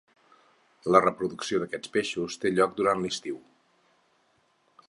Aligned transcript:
La 0.95 1.01
reproducció 1.03 1.61
d'aquests 1.63 1.93
peixos 1.97 2.39
té 2.45 2.55
lloc 2.57 2.75
durant 2.81 3.07
l'estiu. 3.07 3.41